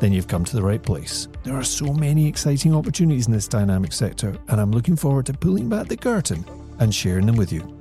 [0.00, 1.28] then you've come to the right place.
[1.42, 5.32] There are so many exciting opportunities in this dynamic sector, and I'm looking forward to
[5.32, 6.44] pulling back the curtain
[6.78, 7.74] and sharing them with you.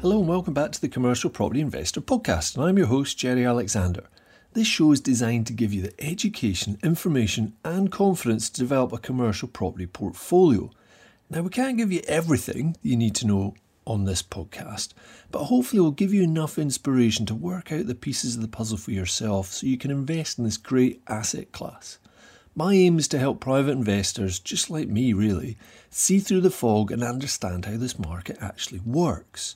[0.00, 3.44] Hello and welcome back to the Commercial Property Investor Podcast, and I'm your host, Jerry
[3.44, 4.04] Alexander.
[4.58, 8.98] This show is designed to give you the education, information, and confidence to develop a
[8.98, 10.72] commercial property portfolio.
[11.30, 13.54] Now, we can't give you everything you need to know
[13.86, 14.94] on this podcast,
[15.30, 18.78] but hopefully, we'll give you enough inspiration to work out the pieces of the puzzle
[18.78, 22.00] for yourself so you can invest in this great asset class.
[22.56, 25.56] My aim is to help private investors, just like me really,
[25.88, 29.54] see through the fog and understand how this market actually works.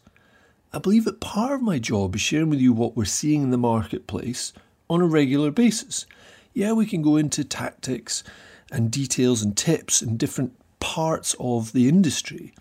[0.73, 3.51] I believe that part of my job is sharing with you what we're seeing in
[3.51, 4.53] the marketplace,
[4.89, 6.07] on a regular basis.
[6.53, 8.23] Yeah, we can go into tactics
[8.71, 12.53] and details and tips in different parts of the industry,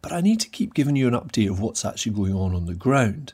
[0.00, 2.66] but I need to keep giving you an update of what's actually going on on
[2.66, 3.32] the ground.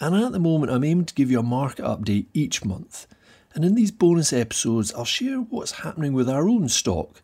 [0.00, 3.06] And at the moment, I'm aiming to give you a market update each month.
[3.54, 7.22] And in these bonus episodes, I'll share what's happening with our own stock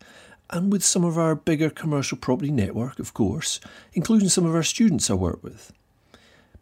[0.51, 3.61] and with some of our bigger commercial property network, of course,
[3.93, 5.73] including some of our students I work with.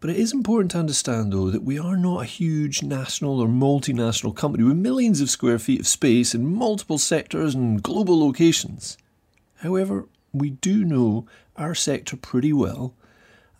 [0.02, 3.46] But it is important to understand, though, that we are not a huge national or
[3.46, 8.98] multinational company with millions of square feet of space in multiple sectors and global locations.
[9.58, 12.94] However, we do know our sector pretty well,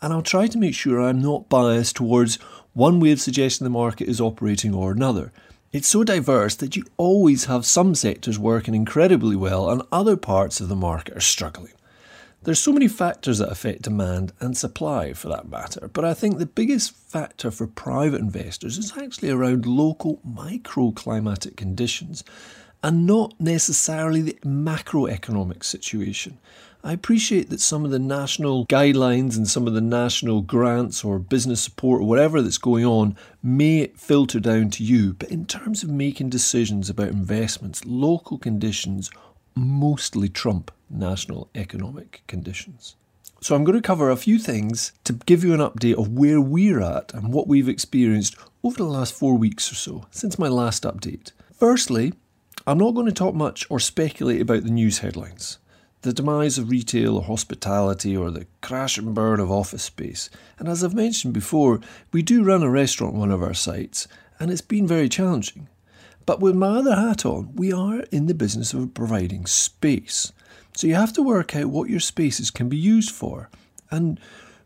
[0.01, 2.41] and I'll try to make sure I'm not biased towards
[2.73, 5.31] one way of suggesting the market is operating or another.
[5.70, 10.61] It's so diverse that you always have some sectors working incredibly well and other parts
[10.61, 11.75] of the market are struggling.
[12.45, 16.39] There's so many factors that affect demand and supply for that matter, but I think
[16.39, 22.25] the biggest factor for private investors is actually around local microclimatic conditions
[22.83, 26.39] and not necessarily the macroeconomic situation.
[26.83, 31.20] I appreciate that some of the national guidelines and some of the national grants or
[31.20, 35.85] business support or whatever that's going on may filter down to you, but in terms
[35.85, 39.13] of making decisions about investments, local conditions
[39.55, 42.96] mostly trump national economic conditions.
[43.40, 46.40] So, I'm going to cover a few things to give you an update of where
[46.40, 50.46] we're at and what we've experienced over the last four weeks or so since my
[50.46, 51.33] last update.
[51.52, 52.13] Firstly,
[52.64, 55.58] I'm not going to talk much or speculate about the news headlines,
[56.02, 60.30] the demise of retail or hospitality, or the crash and burn of office space.
[60.61, 61.80] And as I've mentioned before,
[62.13, 64.07] we do run a restaurant on one of our sites,
[64.39, 65.67] and it's been very challenging.
[66.24, 70.33] But with my other hat on, we are in the business of providing space.
[70.74, 73.50] So you have to work out what your spaces can be used for.
[73.90, 74.18] And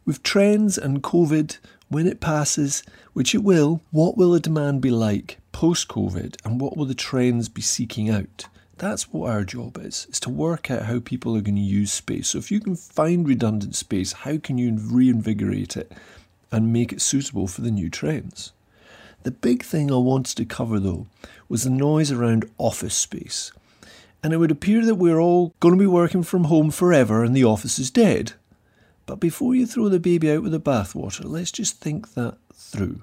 [0.04, 1.58] with trends and COVID,
[1.88, 6.60] when it passes, which it will, what will the demand be like post COVID and
[6.60, 8.46] what will the trends be seeking out?
[8.78, 11.92] That's what our job is, is to work out how people are going to use
[11.92, 12.28] space.
[12.28, 15.90] So if you can find redundant space, how can you reinvigorate it
[16.52, 18.52] and make it suitable for the new trends?
[19.22, 21.06] The big thing I wanted to cover though
[21.48, 23.52] was the noise around office space.
[24.22, 27.34] And it would appear that we're all going to be working from home forever and
[27.34, 28.32] the office is dead.
[29.06, 33.02] But before you throw the baby out with the bathwater, let's just think that through.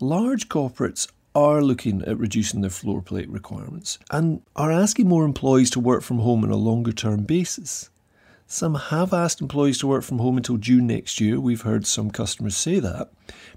[0.00, 5.70] Large corporates are looking at reducing their floor plate requirements and are asking more employees
[5.70, 7.90] to work from home on a longer term basis.
[8.46, 11.40] Some have asked employees to work from home until June next year.
[11.40, 13.10] We've heard some customers say that.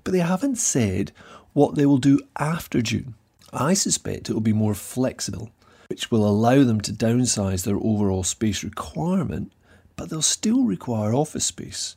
[0.04, 1.12] But they haven't said
[1.58, 3.16] what they will do after June.
[3.52, 5.50] I suspect it will be more flexible,
[5.88, 9.52] which will allow them to downsize their overall space requirement,
[9.96, 11.96] but they'll still require office space.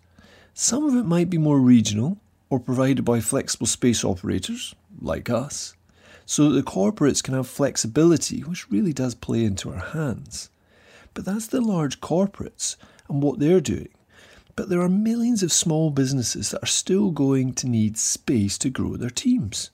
[0.55, 2.17] Some of it might be more regional
[2.49, 5.75] or provided by flexible space operators, like us,
[6.25, 10.49] so that the corporates can have flexibility, which really does play into our hands.
[11.13, 12.77] But that's the large corporates
[13.11, 13.91] and what they're doing.
[14.61, 18.69] But there are millions of small businesses that are still going to need space to
[18.69, 19.71] grow their teams.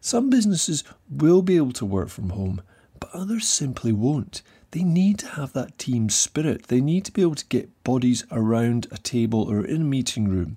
[0.00, 2.60] Some businesses will be able to work from home,
[2.98, 4.42] but others simply won't.
[4.72, 6.64] They need to have that team spirit.
[6.64, 10.26] They need to be able to get bodies around a table or in a meeting
[10.26, 10.56] room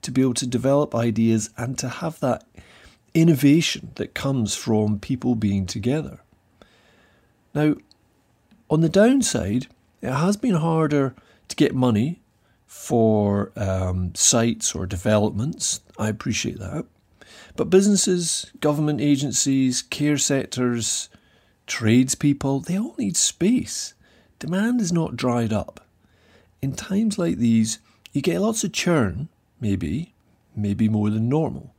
[0.00, 2.46] to be able to develop ideas and to have that
[3.12, 6.20] innovation that comes from people being together.
[7.54, 7.74] Now,
[8.70, 9.66] on the downside,
[10.00, 11.14] it has been harder
[11.48, 12.21] to get money
[12.72, 15.82] for um, sites or developments.
[15.98, 16.86] I appreciate that.
[17.54, 21.10] But businesses, government agencies, care sectors,
[21.66, 23.92] tradespeople, they all need space.
[24.38, 25.86] Demand is not dried up.
[26.62, 27.78] In times like these,
[28.12, 29.28] you get lots of churn,
[29.60, 30.14] maybe,
[30.56, 31.74] maybe more than normal.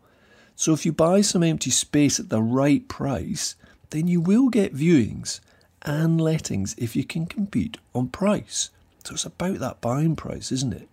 [0.56, 3.56] So if you buy some empty space at the right price,
[3.90, 5.40] then you will get viewings
[5.82, 8.70] and lettings if you can compete on price.
[9.04, 10.88] So it's about that buying price, isn't it?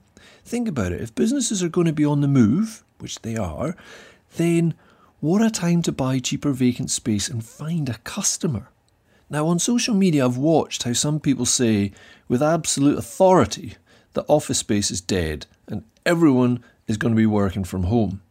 [0.44, 1.00] Think about it.
[1.00, 3.76] If businesses are going to be on the move, which they are,
[4.36, 4.74] then
[5.20, 8.68] what a time to buy cheaper vacant space and find a customer.
[9.28, 11.92] Now, on social media, I've watched how some people say,
[12.26, 13.76] with absolute authority,
[14.14, 18.22] that office space is dead and everyone is going to be working from home.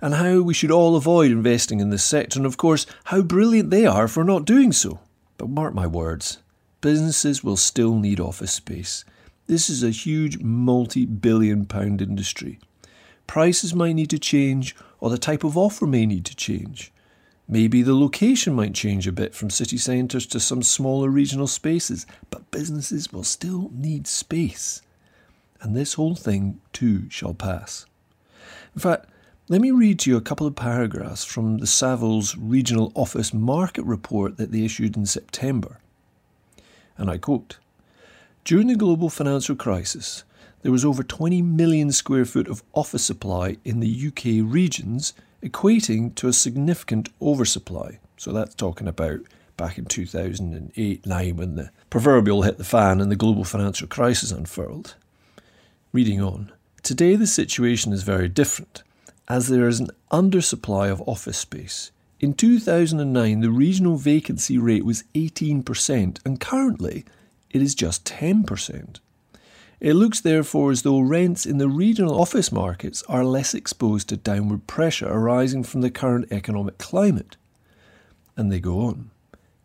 [0.00, 3.70] And how we should all avoid investing in this sector, and of course, how brilliant
[3.70, 5.00] they are for not doing so.
[5.36, 6.38] But mark my words,
[6.80, 9.04] businesses will still need office space.
[9.48, 12.60] This is a huge multi billion pound industry.
[13.26, 16.92] Prices might need to change, or the type of offer may need to change.
[17.48, 22.06] Maybe the location might change a bit from city centres to some smaller regional spaces,
[22.28, 24.82] but businesses will still need space.
[25.62, 27.86] And this whole thing too shall pass.
[28.74, 29.06] In fact,
[29.48, 33.84] let me read to you a couple of paragraphs from the Savills Regional Office Market
[33.84, 35.78] Report that they issued in September.
[36.98, 37.56] And I quote
[38.48, 40.24] During the global financial crisis,
[40.62, 45.12] there was over 20 million square foot of office supply in the UK regions,
[45.42, 47.98] equating to a significant oversupply.
[48.16, 49.20] So that's talking about
[49.58, 54.32] back in 2008 9 when the proverbial hit the fan and the global financial crisis
[54.32, 54.94] unfurled.
[55.92, 56.50] Reading on
[56.82, 58.82] Today the situation is very different
[59.28, 61.90] as there is an undersupply of office space.
[62.18, 67.04] In 2009, the regional vacancy rate was 18%, and currently
[67.50, 68.98] it is just 10%.
[69.80, 74.16] It looks therefore as though rents in the regional office markets are less exposed to
[74.16, 77.36] downward pressure arising from the current economic climate.
[78.36, 79.10] And they go on.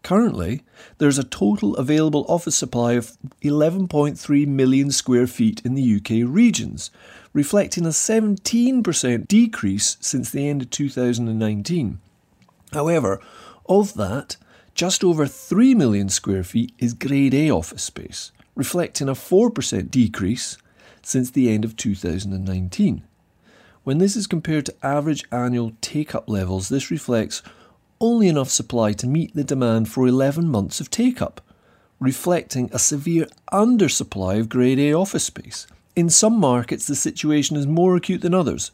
[0.03, 0.63] Currently,
[0.97, 6.91] there's a total available office supply of 11.3 million square feet in the UK regions,
[7.31, 11.99] reflecting a 17% decrease since the end of 2019.
[12.73, 13.21] However,
[13.65, 14.35] of that,
[14.73, 20.57] just over 3 million square feet is Grade A office space, reflecting a 4% decrease
[21.03, 23.03] since the end of 2019.
[23.83, 27.43] When this is compared to average annual take up levels, this reflects
[27.99, 31.41] only enough supply to meet the demand for 11 months of take up,
[31.99, 35.67] reflecting a severe undersupply of Grade A office space.
[35.95, 38.71] In some markets, the situation is more acute than others.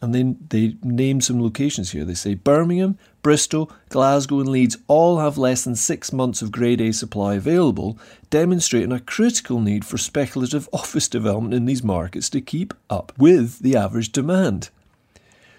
[0.00, 2.04] And then they name some locations here.
[2.04, 6.80] They say Birmingham, Bristol, Glasgow, and Leeds all have less than six months of Grade
[6.80, 7.98] A supply available,
[8.30, 13.58] demonstrating a critical need for speculative office development in these markets to keep up with
[13.58, 14.70] the average demand.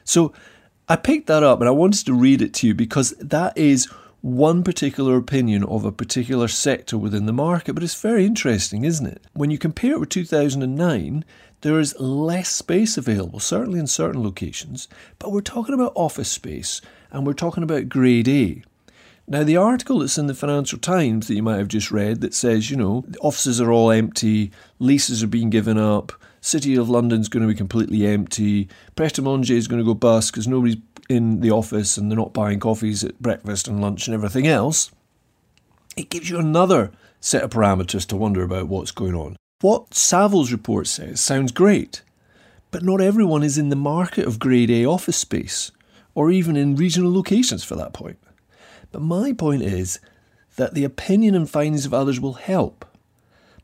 [0.05, 0.33] So
[0.87, 3.89] I picked that up and I wanted to read it to you because that is
[4.21, 9.05] one particular opinion of a particular sector within the market, but it's very interesting, isn't
[9.05, 9.23] it?
[9.33, 11.23] When you compare it with 2009,
[11.61, 14.87] there is less space available, certainly in certain locations,
[15.19, 16.81] but we're talking about office space
[17.11, 18.63] and we're talking about grade A.
[19.27, 22.33] Now, the article that's in the Financial Times that you might have just read that
[22.33, 26.11] says, you know, offices are all empty, leases are being given up,
[26.41, 30.47] City of London's going to be completely empty, Pret is going to go bust because
[30.47, 30.77] nobody's
[31.09, 34.91] in the office and they're not buying coffees at breakfast and lunch and everything else,
[35.97, 39.35] it gives you another set of parameters to wonder about what's going on.
[39.61, 42.03] What Savills report says sounds great,
[42.71, 45.71] but not everyone is in the market of grade A office space,
[46.15, 48.19] or even in regional locations for that point.
[48.91, 49.99] But my point is
[50.55, 52.85] that the opinion and findings of others will help.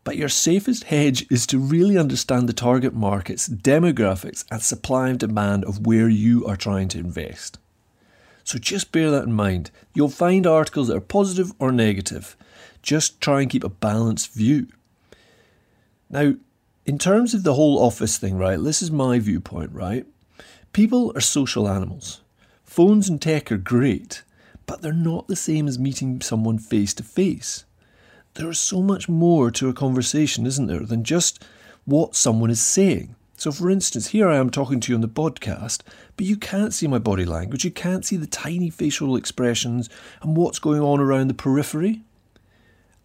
[0.06, 5.20] But your safest hedge is to really understand the target markets, demographics, and supply and
[5.20, 7.58] demand of where you are trying to invest.
[8.44, 9.72] So just bear that in mind.
[9.96, 12.38] You'll find articles that are positive or negative.
[12.84, 14.68] Just try and keep a balanced view.
[16.08, 16.36] Now,
[16.86, 20.06] in terms of the whole office thing, right, this is my viewpoint, right?
[20.72, 22.22] People are social animals.
[22.64, 24.22] Phones and tech are great,
[24.68, 27.66] but they're not the same as meeting someone face to face
[28.36, 31.44] there is so much more to a conversation, isn't there, than just
[31.86, 33.16] what someone is saying.
[33.38, 35.82] So, for instance, here I am talking to you on the podcast,
[36.16, 39.90] but you can't see my body language, you can't see the tiny facial expressions
[40.22, 42.04] and what's going on around the periphery.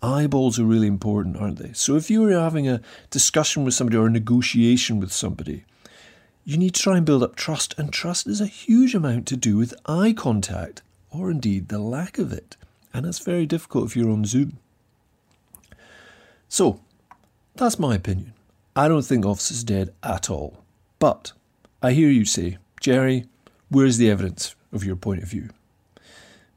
[0.02, 1.72] Eyeballs are really important, aren't they?
[1.72, 5.64] So, if you were having a discussion with somebody or a negotiation with somebody,
[6.44, 9.36] you need to try and build up trust, and trust is a huge amount to
[9.36, 12.56] do with eye contact, or indeed the lack of it.
[12.92, 14.58] And that's very difficult if you're on Zoom.
[16.52, 16.80] So,
[17.54, 18.32] that's my opinion.
[18.74, 20.64] I don't think Officer's dead at all.
[20.98, 21.30] But
[21.80, 23.26] I hear you say, Jerry,
[23.68, 25.50] where's the evidence of your point of view?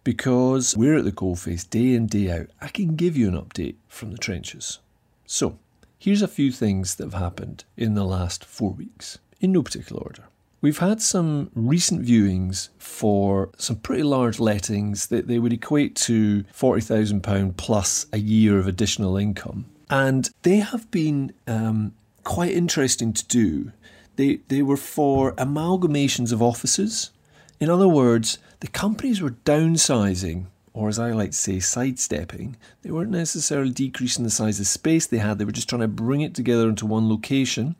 [0.03, 2.47] Because we're at the coalface day in, day out.
[2.59, 4.79] I can give you an update from the trenches.
[5.27, 5.59] So,
[6.00, 10.01] here's a few things that have happened in the last four weeks, in no particular
[10.01, 10.23] order.
[10.59, 16.45] We've had some recent viewings for some pretty large lettings that they would equate to
[16.45, 19.65] £40,000 plus a year of additional income.
[19.93, 23.73] And they have been um, quite interesting to do.
[24.15, 27.12] They, they were for amalgamations of offices.
[27.59, 32.57] In other words, the companies were downsizing, or as I like to say, sidestepping.
[32.81, 35.88] They weren't necessarily decreasing the size of space they had, they were just trying to
[35.88, 37.75] bring it together into one location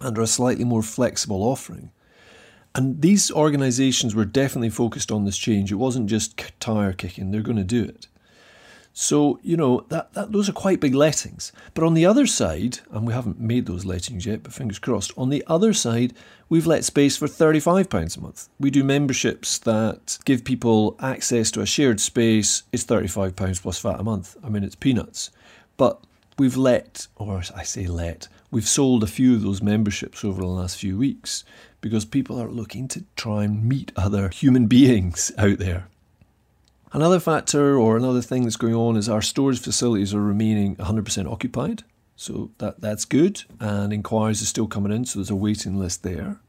[0.00, 1.90] under a slightly more flexible offering.
[2.74, 5.70] And these organisations were definitely focused on this change.
[5.70, 8.06] It wasn't just tire kicking, they're going to do it.
[8.98, 11.52] So, you know, that, that those are quite big lettings.
[11.74, 15.12] But on the other side, and we haven't made those lettings yet, but fingers crossed,
[15.18, 16.14] on the other side,
[16.48, 18.48] we've let space for £35 a month.
[18.58, 22.62] We do memberships that give people access to a shared space.
[22.72, 24.34] It's £35 plus VAT a month.
[24.42, 25.30] I mean, it's peanuts.
[25.76, 26.02] But
[26.38, 30.46] we've let, or I say let, we've sold a few of those memberships over the
[30.46, 31.44] last few weeks
[31.82, 35.88] because people are looking to try and meet other human beings out there.
[36.92, 41.30] Another factor or another thing that's going on is our storage facilities are remaining 100%
[41.30, 41.82] occupied.
[42.14, 46.02] So that, that's good, and inquiries are still coming in, so there's a waiting list
[46.02, 46.40] there.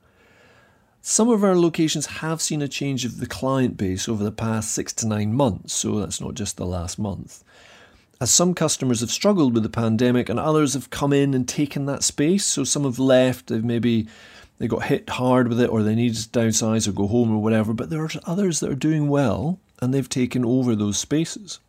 [1.01, 4.71] Some of our locations have seen a change of the client base over the past
[4.71, 7.43] six to nine months, so that's not just the last month.
[8.21, 11.85] As some customers have struggled with the pandemic and others have come in and taken
[11.85, 14.07] that space, so some have left, they've maybe
[14.57, 17.41] they got hit hard with it or they needed to downsize or go home or
[17.41, 21.59] whatever, but there are others that are doing well and they've taken over those spaces.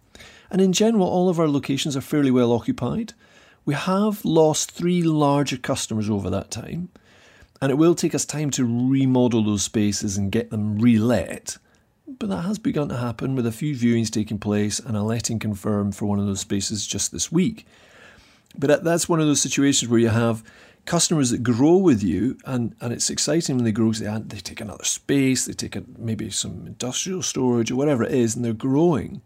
[0.50, 3.12] And in general, all of our locations are fairly well occupied.
[3.64, 6.88] We have lost three larger customers over that time,
[7.60, 11.58] and it will take us time to remodel those spaces and get them relet.
[12.06, 15.38] But that has begun to happen with a few viewings taking place and a letting
[15.38, 17.66] confirmed for one of those spaces just this week.
[18.56, 20.42] But that's one of those situations where you have
[20.88, 24.60] customers that grow with you, and, and it's exciting when they grow they, they take
[24.60, 28.54] another space, they take a, maybe some industrial storage or whatever it is, and they're
[28.54, 29.20] growing.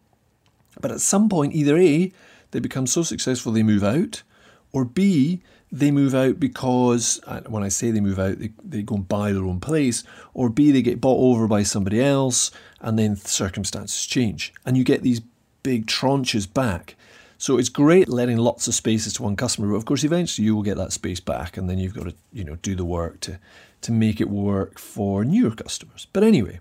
[0.81, 2.13] But at some point, either A,
[2.51, 4.25] they become so successful they move out,
[4.73, 5.41] or B,
[5.71, 9.33] they move out because, when I say they move out, they, they go and buy
[9.33, 10.03] their own place,
[10.35, 12.51] or B, they get bought over by somebody else,
[12.81, 14.53] and then circumstances change.
[14.67, 15.23] And you get these
[15.63, 16.97] big tranches back.
[17.43, 20.55] So it's great letting lots of spaces to one customer, but of course, eventually you
[20.55, 23.19] will get that space back, and then you've got to, you know, do the work
[23.23, 23.41] to
[23.81, 26.07] to make it work for newer customers.
[26.13, 26.61] But anyway,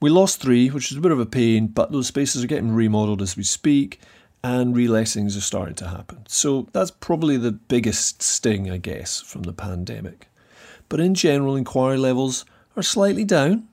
[0.00, 2.72] we lost three, which is a bit of a pain, but those spaces are getting
[2.72, 4.00] remodeled as we speak,
[4.42, 6.24] and relettings are starting to happen.
[6.26, 10.26] So that's probably the biggest sting, I guess, from the pandemic.
[10.88, 12.44] But in general, inquiry levels
[12.76, 13.68] are slightly down,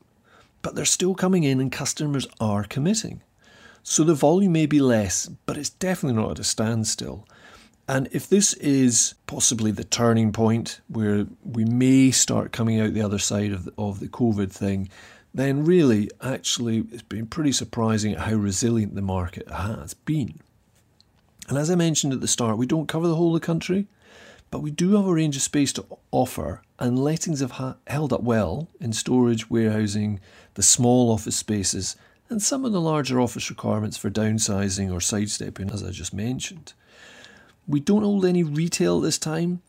[0.61, 3.23] but they're still coming in, and customers are committing.
[3.83, 7.27] So the volume may be less, but it's definitely not at a standstill.
[7.87, 13.01] And if this is possibly the turning point where we may start coming out the
[13.01, 14.89] other side of the, of the COVID thing,
[15.33, 20.39] then really, actually, it's been pretty surprising at how resilient the market has been.
[21.47, 23.87] And as I mentioned at the start, we don't cover the whole of the country,
[24.51, 28.13] but we do have a range of space to offer, and lettings have ha- held
[28.13, 30.19] up well in storage, warehousing,
[30.53, 31.95] the small office spaces,
[32.29, 36.73] and some of the larger office requirements for downsizing or sidestepping, as I just mentioned.
[37.67, 39.61] We don't hold any retail this time,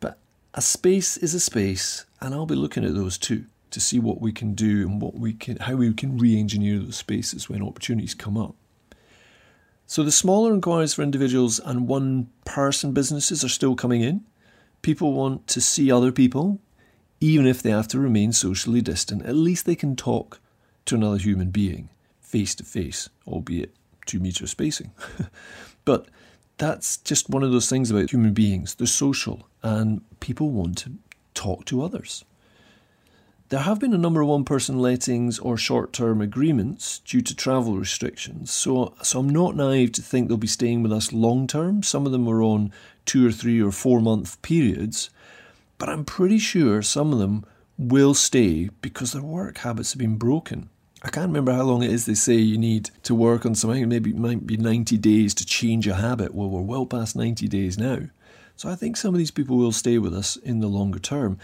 [0.00, 0.18] but
[0.54, 4.20] a space is a space, and I'll be looking at those too to see what
[4.20, 8.14] we can do and what we can, how we can re-engineer those spaces when opportunities
[8.14, 8.54] come up.
[9.86, 14.24] So the smaller inquiries for individuals and one-person businesses are still coming in.
[14.80, 16.60] People want to see other people,
[17.20, 19.26] even if they have to remain socially distant.
[19.26, 20.40] At least they can talk
[20.86, 21.90] to another human being
[22.28, 23.74] face to face, albeit
[24.06, 24.92] two meter spacing.
[25.84, 26.06] but
[26.58, 28.74] that's just one of those things about human beings.
[28.74, 30.92] They're social and people want to
[31.34, 32.24] talk to others.
[33.48, 37.34] There have been a number of one person lettings or short term agreements due to
[37.34, 41.46] travel restrictions, so, so I'm not naive to think they'll be staying with us long
[41.46, 41.82] term.
[41.82, 42.72] Some of them are on
[43.06, 45.08] two or three or four month periods,
[45.78, 47.46] but I'm pretty sure some of them
[47.78, 50.68] will stay because their work habits have been broken.
[51.02, 53.88] I can't remember how long it is they say you need to work on something.
[53.88, 56.34] Maybe it might be 90 days to change a habit.
[56.34, 58.00] Well, we're well past 90 days now.
[58.56, 61.38] So I think some of these people will stay with us in the longer term.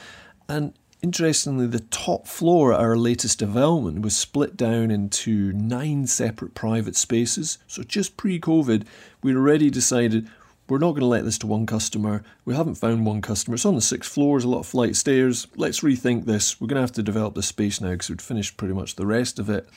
[0.49, 6.55] And interestingly, the top floor at our latest development was split down into nine separate
[6.55, 7.59] private spaces.
[7.69, 8.85] So just pre COVID,
[9.23, 10.29] we'd already decided
[10.69, 12.23] we're not going to let this to one customer.
[12.45, 13.55] We haven't found one customer.
[13.55, 15.47] It's on the sixth floor, there's a lot of flight stairs.
[15.57, 16.61] Let's rethink this.
[16.61, 19.07] We're going to have to develop the space now because we'd finished pretty much the
[19.07, 19.69] rest of it.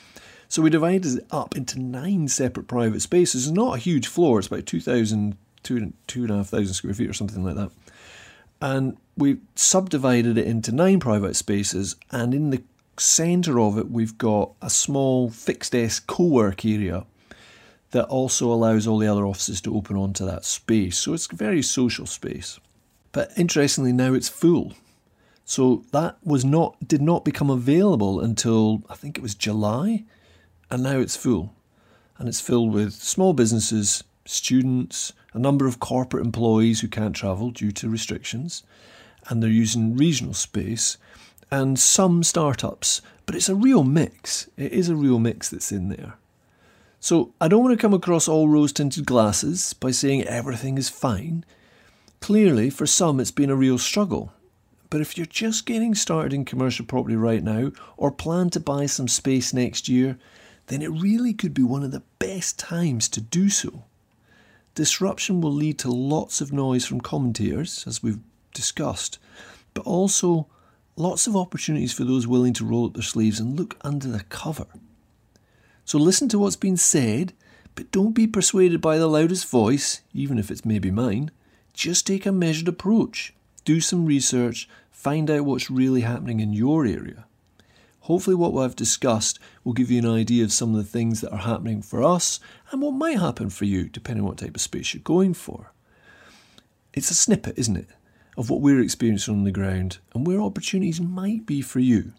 [0.50, 3.48] So we divided it up into nine separate private spaces.
[3.48, 7.72] It's not a huge floor, it's about 2,000, 2,500 square feet or something like that.
[8.62, 12.63] And we subdivided it into nine private spaces, and in the
[12.98, 17.06] centre of it, we've got a small fixed desk co work area
[17.91, 20.98] that also allows all the other offices to open onto that space.
[20.98, 22.60] So it's a very social space.
[23.12, 24.74] But interestingly, now it's full.
[25.46, 30.03] So that was not did not become available until I think it was July,
[30.70, 31.53] and now it's full.
[32.17, 37.51] And it's filled with small businesses, students, a number of corporate employees who can't travel
[37.51, 38.63] due to restrictions,
[39.29, 40.98] and they're using regional space,
[41.50, 43.01] and some startups.
[43.25, 44.50] But it's a real mix.
[44.58, 46.15] It is a real mix that's in there.
[47.00, 50.89] So I don't want to come across all rose tinted glasses by saying everything is
[50.89, 51.46] fine.
[52.20, 54.34] Clearly, for some, it's been a real struggle.
[54.89, 58.86] But if you're just getting started in commercial property right now or plan to buy
[58.86, 60.18] some space next year,
[60.68, 63.84] then it really could be one of the best times to do so.
[64.75, 68.20] Disruption will lead to lots of noise from commentators, as we've
[68.54, 69.20] discussed,
[69.74, 70.48] but also
[70.96, 74.24] lots of opportunities for those willing to roll up their sleeves and look under the
[74.25, 74.68] cover.
[75.88, 77.32] So listen to what's been said,
[77.75, 81.32] but don't be persuaded by the loudest voice, even if it's maybe mine.
[81.74, 83.34] Just take a measured approach.
[83.63, 87.24] Do some research, find out what's really happening in your area.
[88.01, 91.32] Hopefully, what I've discussed will give you an idea of some of the things that
[91.32, 92.41] are happening for us
[92.72, 95.72] and what might happen for you, depending on what type of space you're going for.
[96.94, 97.88] It's a snippet, isn't it,
[98.36, 102.12] of what we're experiencing on the ground and where opportunities might be for you.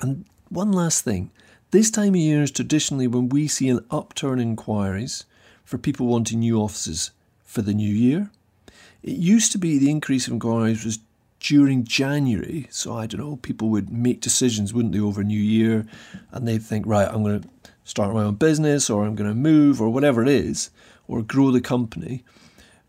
[0.00, 1.30] And one last thing
[1.70, 5.24] this time of year is traditionally when we see an upturn in inquiries
[5.64, 7.10] for people wanting new offices
[7.44, 8.30] for the new year.
[9.02, 10.98] It used to be the increase in inquiries was
[11.40, 15.86] during January, so I don't know, people would make decisions, wouldn't they, over New Year,
[16.32, 17.48] and they'd think, right, I'm going to
[17.84, 20.70] start my own business, or I'm going to move, or whatever it is,
[21.06, 22.24] or grow the company.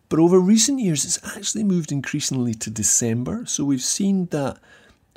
[0.10, 4.58] But over recent years, it's actually moved increasingly to December, so we've seen that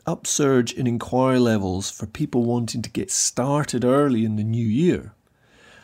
[0.06, 5.12] upsurge in inquiry levels for people wanting to get started early in the new year.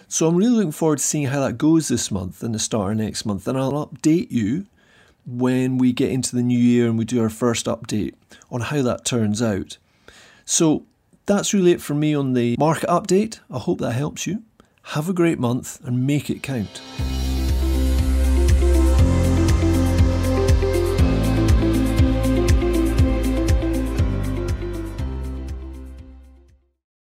[0.09, 2.93] So I'm really looking forward to seeing how that goes this month and the start
[2.93, 4.67] of next month, and I'll update you
[5.27, 8.15] when we get into the new year and we do our first update
[8.51, 9.77] on how that turns out.
[10.47, 10.87] So
[11.27, 13.41] that's really it for me on the market update.
[13.51, 14.43] I hope that helps you.
[14.83, 16.81] Have a great month and make it count.